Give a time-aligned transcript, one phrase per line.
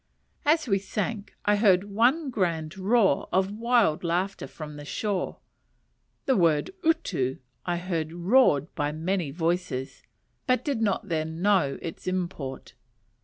[0.47, 5.37] As we sank I heard one grand roar of wild laughter from the shore:
[6.25, 10.01] the word utu I heard roared by many voices,
[10.47, 12.73] but did not then know its import.